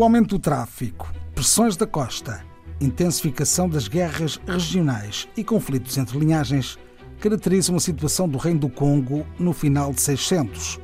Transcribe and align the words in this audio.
O 0.00 0.02
aumento 0.02 0.30
do 0.30 0.38
tráfico, 0.38 1.12
pressões 1.34 1.76
da 1.76 1.86
costa, 1.86 2.42
intensificação 2.80 3.68
das 3.68 3.86
guerras 3.86 4.40
regionais 4.46 5.28
e 5.36 5.44
conflitos 5.44 5.98
entre 5.98 6.18
linhagens 6.18 6.78
caracterizam 7.20 7.76
a 7.76 7.80
situação 7.80 8.26
do 8.26 8.38
Reino 8.38 8.60
do 8.60 8.70
Congo 8.70 9.26
no 9.38 9.52
final 9.52 9.92
de 9.92 10.00
600, 10.00 10.80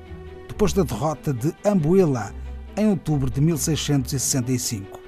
depois 0.46 0.74
da 0.74 0.82
derrota 0.82 1.32
de 1.32 1.50
Ambuela 1.64 2.34
em 2.76 2.88
outubro 2.88 3.30
de 3.30 3.40
1665. 3.40 5.00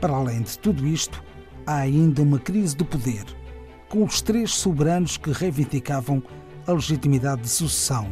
Para 0.00 0.14
além 0.14 0.42
de 0.42 0.58
tudo 0.58 0.84
isto, 0.84 1.22
há 1.64 1.76
ainda 1.76 2.22
uma 2.22 2.40
crise 2.40 2.74
de 2.74 2.82
poder, 2.82 3.24
com 3.88 4.02
os 4.02 4.20
três 4.20 4.52
soberanos 4.52 5.16
que 5.16 5.30
reivindicavam 5.30 6.20
a 6.66 6.72
legitimidade 6.72 7.42
de 7.42 7.48
sucessão, 7.50 8.10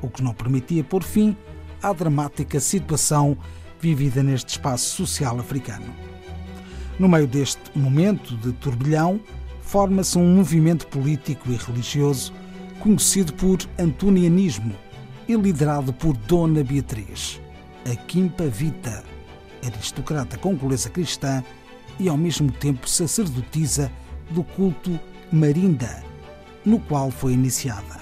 o 0.00 0.08
que 0.08 0.22
não 0.22 0.32
permitia 0.32 0.82
pôr 0.82 1.02
fim 1.02 1.36
à 1.82 1.92
dramática 1.92 2.58
situação 2.58 3.36
vivida 3.80 4.22
neste 4.22 4.50
espaço 4.50 5.06
social 5.06 5.38
africano. 5.38 5.94
No 6.98 7.08
meio 7.08 7.26
deste 7.26 7.60
momento 7.76 8.36
de 8.36 8.52
turbilhão, 8.52 9.20
forma-se 9.60 10.18
um 10.18 10.34
movimento 10.34 10.86
político 10.88 11.50
e 11.50 11.56
religioso 11.56 12.32
conhecido 12.80 13.32
por 13.34 13.58
antonianismo 13.78 14.74
e 15.28 15.34
liderado 15.34 15.92
por 15.92 16.16
Dona 16.16 16.64
Beatriz, 16.64 17.40
a 17.90 17.94
Quimpa 17.94 18.46
Vita, 18.46 19.04
aristocrata 19.64 20.38
congolesa 20.38 20.88
cristã 20.88 21.42
e 21.98 22.08
ao 22.08 22.16
mesmo 22.16 22.50
tempo 22.50 22.88
sacerdotisa 22.88 23.90
do 24.30 24.42
culto 24.42 24.98
Marinda, 25.30 26.02
no 26.64 26.80
qual 26.80 27.10
foi 27.10 27.32
iniciada. 27.32 27.98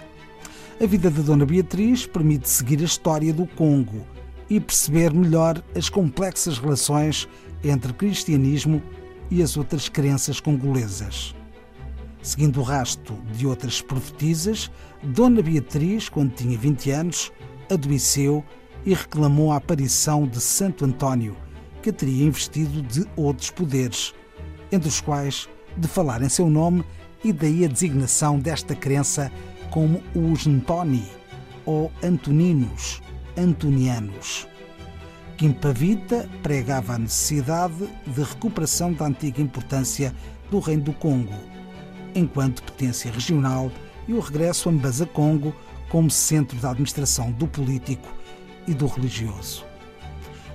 A 0.81 0.87
vida 0.87 1.11
de 1.11 1.23
Dona 1.23 1.47
Beatriz 1.47 2.07
permite 2.07 2.49
seguir 2.49 2.81
a 2.81 2.85
história 2.85 3.33
do 3.33 3.47
Congo 3.47 4.16
e 4.49 4.61
perceber 4.61 5.13
melhor 5.13 5.63
as 5.75 5.89
complexas 5.89 6.59
relações 6.59 7.29
entre 7.63 7.93
cristianismo 7.93 8.83
e 9.31 9.43
as 9.43 9.57
outras 9.57 9.89
crenças 9.89 10.41
congolesas. 10.41 11.35
Seguindo 12.23 12.61
o 12.61 12.63
rasto 12.63 13.15
de 13.33 13.47
outras 13.47 13.81
profetisas, 13.81 14.71
Dona 15.03 15.43
Beatriz, 15.43 16.09
quando 16.09 16.35
tinha 16.35 16.59
20 16.59 16.91
anos, 16.91 17.33
adoeceu 17.71 18.45
e 18.85 18.95
reclamou 18.95 19.53
a 19.53 19.57
aparição 19.57 20.27
de 20.27 20.41
Santo 20.41 20.85
António, 20.85 21.37
que 21.83 21.91
a 21.91 21.93
teria 21.93 22.25
investido 22.25 22.83
de 22.83 23.07
outros 23.17 23.51
poderes, 23.51 24.15
entre 24.73 24.89
os 24.89 25.01
quais 25.01 25.49
de 25.77 25.87
falar 25.87 26.23
em 26.23 26.29
seu 26.29 26.49
nome 26.49 26.85
e 27.23 27.33
daí 27.33 27.65
a 27.65 27.69
designação 27.69 28.39
desta 28.39 28.75
crença 28.75 29.31
como 29.71 30.03
os 30.15 30.47
Ntoni, 30.47 31.05
ou 31.65 31.91
Antoninos, 32.03 33.03
Antonianos. 33.37 34.47
Quimpavita 35.37 36.29
pregava 36.43 36.95
a 36.95 36.99
necessidade 36.99 37.87
de 38.07 38.23
recuperação 38.23 38.93
da 38.93 39.07
antiga 39.07 39.43
importância 39.43 40.15
do 40.51 40.59
Reino 40.59 40.85
do 40.85 40.93
Congo, 40.95 41.35
enquanto 42.15 42.63
potência 42.63 43.11
regional, 43.11 43.71
e 44.09 44.15
o 44.15 44.21
regresso 44.21 44.69
a 44.69 44.73
Mbaza-Congo 44.73 45.55
como 45.91 46.11
centro 46.11 46.59
da 46.59 46.71
administração 46.71 47.31
do 47.33 47.47
político 47.47 48.09
e 48.67 48.73
do 48.73 48.87
religioso. 48.87 49.65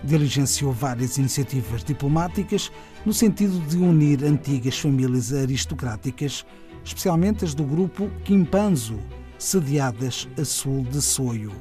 Diligenciou 0.03 0.71
várias 0.71 1.17
iniciativas 1.17 1.83
diplomáticas 1.83 2.71
no 3.05 3.13
sentido 3.13 3.59
de 3.67 3.77
unir 3.77 4.23
antigas 4.23 4.79
famílias 4.79 5.31
aristocráticas, 5.31 6.43
especialmente 6.83 7.45
as 7.45 7.53
do 7.53 7.63
grupo 7.63 8.09
Quimpanzo, 8.23 8.99
sediadas 9.37 10.27
a 10.39 10.43
sul 10.43 10.83
de 10.83 11.01
Soio. 11.01 11.51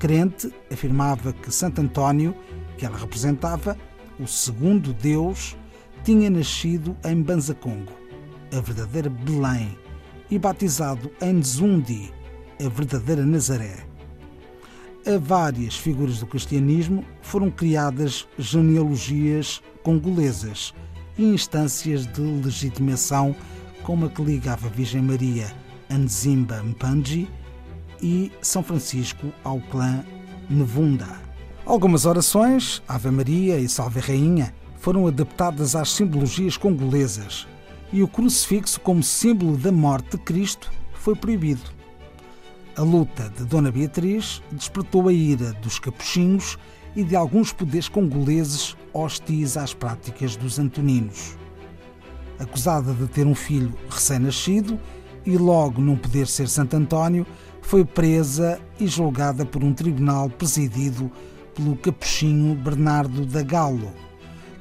Crente, 0.00 0.50
afirmava 0.72 1.30
que 1.30 1.52
Santo 1.52 1.82
António, 1.82 2.34
que 2.78 2.86
ela 2.86 2.96
representava, 2.96 3.76
o 4.18 4.26
segundo 4.26 4.94
Deus, 4.94 5.54
tinha 6.02 6.30
nascido 6.30 6.96
em 7.04 7.20
Banzacongo, 7.20 7.92
a 8.50 8.60
verdadeira 8.60 9.10
Belém, 9.10 9.76
e 10.30 10.38
batizado 10.38 11.10
em 11.20 11.34
Nzundi, 11.34 12.10
a 12.58 12.66
verdadeira 12.70 13.26
Nazaré. 13.26 13.76
A 15.06 15.18
várias 15.18 15.76
figuras 15.76 16.18
do 16.18 16.26
cristianismo 16.26 17.04
foram 17.20 17.50
criadas 17.50 18.26
genealogias 18.38 19.60
congolesas 19.82 20.72
e 21.18 21.24
instâncias 21.24 22.06
de 22.06 22.22
legitimação 22.22 23.36
como 23.82 24.06
a 24.06 24.08
que 24.08 24.22
ligava 24.22 24.66
a 24.66 24.70
Virgem 24.70 25.02
Maria 25.02 25.54
a 25.90 25.98
Nzimba 25.98 26.62
Mpanji 26.62 27.28
e 28.02 28.32
São 28.40 28.62
Francisco 28.62 29.32
ao 29.44 29.60
clã 29.60 30.04
Nevunda. 30.48 31.08
Algumas 31.64 32.06
orações, 32.06 32.82
Ave 32.88 33.10
Maria 33.10 33.58
e 33.58 33.68
Salve 33.68 34.00
Rainha, 34.00 34.54
foram 34.78 35.06
adaptadas 35.06 35.76
às 35.76 35.90
simbologias 35.90 36.56
congolesas 36.56 37.46
e 37.92 38.02
o 38.02 38.08
crucifixo 38.08 38.80
como 38.80 39.02
símbolo 39.02 39.56
da 39.56 39.70
morte 39.70 40.16
de 40.16 40.18
Cristo 40.18 40.72
foi 40.94 41.14
proibido. 41.14 41.62
A 42.76 42.82
luta 42.82 43.32
de 43.36 43.44
Dona 43.44 43.70
Beatriz 43.70 44.42
despertou 44.50 45.08
a 45.08 45.12
ira 45.12 45.52
dos 45.54 45.78
capuchinhos 45.78 46.56
e 46.94 47.04
de 47.04 47.14
alguns 47.14 47.52
poderes 47.52 47.88
congoleses 47.88 48.76
hostis 48.92 49.56
às 49.56 49.74
práticas 49.74 50.36
dos 50.36 50.58
antoninos. 50.58 51.36
Acusada 52.38 52.94
de 52.94 53.06
ter 53.06 53.26
um 53.26 53.34
filho 53.34 53.74
recém-nascido 53.88 54.78
e 55.26 55.36
logo 55.36 55.82
não 55.82 55.96
poder 55.96 56.26
ser 56.26 56.48
Santo 56.48 56.74
António, 56.74 57.26
foi 57.62 57.84
presa 57.84 58.60
e 58.78 58.86
julgada 58.86 59.44
por 59.44 59.62
um 59.62 59.72
tribunal 59.72 60.28
presidido 60.28 61.10
pelo 61.54 61.76
capuchinho 61.76 62.54
Bernardo 62.54 63.26
da 63.26 63.42
Galo, 63.42 63.92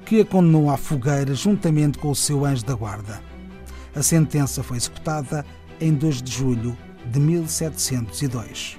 que 0.06 0.22
a 0.22 0.26
condenou 0.26 0.70
à 0.70 0.78
fogueira 0.78 1.34
juntamente 1.34 1.98
com 1.98 2.10
o 2.10 2.16
seu 2.16 2.46
anjo 2.46 2.66
da 2.66 2.74
guarda. 2.74 3.22
A 3.96 4.04
sentença 4.04 4.64
foi 4.64 4.78
executada 4.78 5.46
em 5.80 5.94
2 5.94 6.22
de 6.22 6.32
julho 6.32 6.78
de 7.06 7.20
1702. 7.20 8.78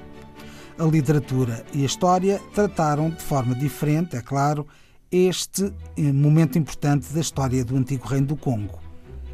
A 0.78 0.84
literatura 0.84 1.64
e 1.74 1.82
a 1.82 1.86
história 1.86 2.40
trataram 2.54 3.10
de 3.10 3.22
forma 3.22 3.54
diferente, 3.54 4.16
é 4.16 4.20
claro, 4.22 4.66
este 5.10 5.72
eh, 5.96 6.12
momento 6.12 6.56
importante 6.56 7.12
da 7.12 7.20
história 7.20 7.64
do 7.64 7.76
antigo 7.76 8.06
Reino 8.06 8.28
do 8.28 8.36
Congo 8.36 8.78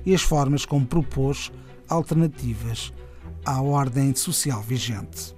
e 0.05 0.15
as 0.15 0.23
formas 0.23 0.65
como 0.65 0.87
propôs 0.87 1.53
alternativas 1.89 2.93
à 3.47 3.63
ordem 3.63 4.15
social 4.15 4.61
vigente. 4.61 5.35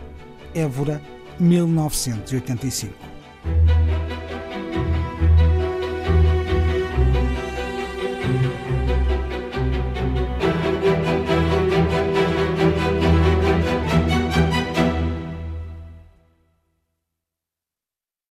Évora, 0.54 1.00
1985. 1.38 2.94